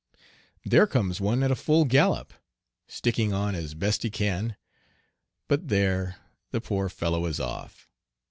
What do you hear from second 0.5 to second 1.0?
There